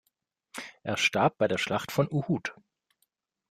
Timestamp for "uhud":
2.11-2.55